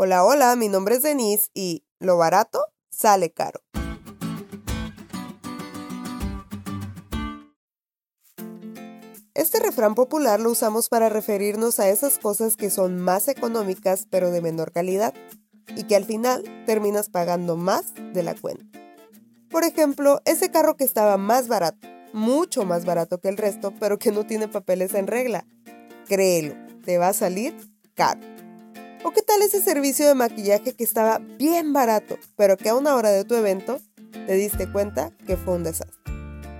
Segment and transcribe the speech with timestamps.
[0.00, 3.58] Hola, hola, mi nombre es Denise y lo barato sale caro.
[9.34, 14.30] Este refrán popular lo usamos para referirnos a esas cosas que son más económicas pero
[14.30, 15.14] de menor calidad
[15.74, 18.78] y que al final terminas pagando más de la cuenta.
[19.50, 23.98] Por ejemplo, ese carro que estaba más barato, mucho más barato que el resto, pero
[23.98, 25.44] que no tiene papeles en regla.
[26.06, 26.54] Créelo,
[26.84, 27.56] te va a salir
[27.96, 28.37] caro.
[29.08, 32.94] ¿O qué tal ese servicio de maquillaje que estaba bien barato, pero que a una
[32.94, 33.80] hora de tu evento
[34.26, 35.96] te diste cuenta que fue un desastre?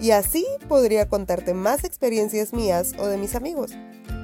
[0.00, 3.72] Y así podría contarte más experiencias mías o de mis amigos.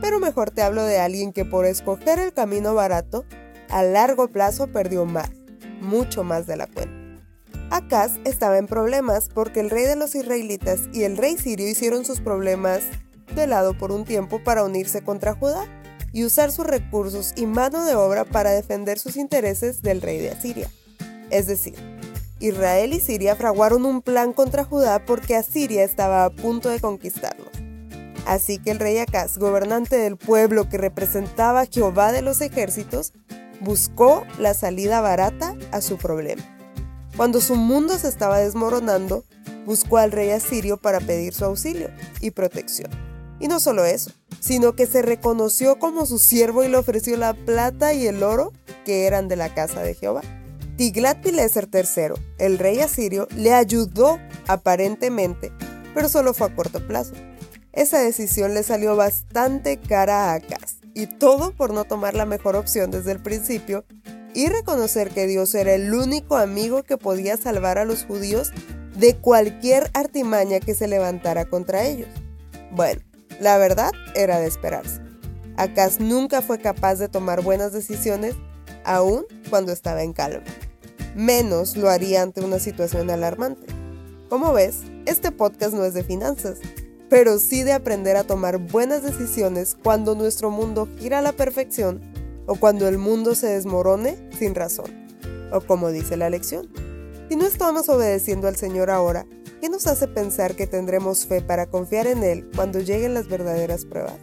[0.00, 3.26] Pero mejor te hablo de alguien que por escoger el camino barato,
[3.68, 5.28] a largo plazo perdió más,
[5.82, 6.96] mucho más de la cuenta.
[7.68, 12.06] Acaz estaba en problemas porque el rey de los israelitas y el rey sirio hicieron
[12.06, 12.84] sus problemas
[13.36, 15.66] de lado por un tiempo para unirse contra Judá
[16.14, 20.30] y usar sus recursos y mano de obra para defender sus intereses del rey de
[20.30, 20.70] Asiria.
[21.30, 21.74] Es decir,
[22.38, 27.48] Israel y Siria fraguaron un plan contra Judá porque Asiria estaba a punto de conquistarlos.
[28.26, 33.12] Así que el rey Acaz, gobernante del pueblo que representaba a Jehová de los ejércitos,
[33.60, 36.42] buscó la salida barata a su problema.
[37.16, 39.24] Cuando su mundo se estaba desmoronando,
[39.66, 42.90] buscó al rey asirio para pedir su auxilio y protección.
[43.40, 44.10] Y no solo eso,
[44.44, 48.52] sino que se reconoció como su siervo y le ofreció la plata y el oro
[48.84, 50.20] que eran de la casa de Jehová.
[50.76, 55.50] Tiglat-Pileser III, el rey asirio, le ayudó aparentemente,
[55.94, 57.14] pero solo fue a corto plazo.
[57.72, 62.54] Esa decisión le salió bastante cara a Acaz, y todo por no tomar la mejor
[62.54, 63.86] opción desde el principio
[64.34, 68.52] y reconocer que Dios era el único amigo que podía salvar a los judíos
[68.94, 72.08] de cualquier artimaña que se levantara contra ellos.
[72.72, 73.00] Bueno,
[73.40, 75.00] la verdad era de esperarse.
[75.56, 78.34] Acaz nunca fue capaz de tomar buenas decisiones,
[78.84, 80.42] aun cuando estaba en calma.
[81.14, 83.66] Menos lo haría ante una situación alarmante.
[84.28, 86.58] Como ves, este podcast no es de finanzas,
[87.08, 92.00] pero sí de aprender a tomar buenas decisiones cuando nuestro mundo gira a la perfección
[92.46, 94.86] o cuando el mundo se desmorone sin razón,
[95.52, 96.68] o como dice la lección.
[97.28, 99.26] Si no estamos obedeciendo al Señor ahora,
[99.64, 103.86] ¿qué nos hace pensar que tendremos fe para confiar en Él cuando lleguen las verdaderas
[103.86, 104.18] pruebas?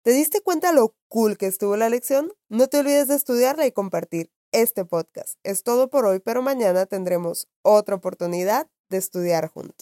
[0.00, 2.32] ¿Te diste cuenta lo cool que estuvo la lección?
[2.48, 5.38] No te olvides de estudiarla y compartir este podcast.
[5.42, 9.76] Es todo por hoy, pero mañana tendremos otra oportunidad de estudiar juntos.